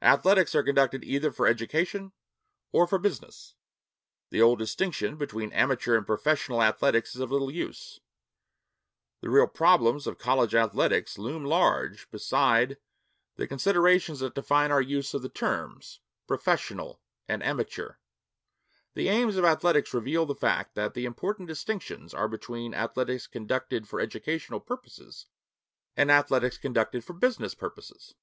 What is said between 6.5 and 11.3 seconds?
athletics is of little use. The real problems of college athletics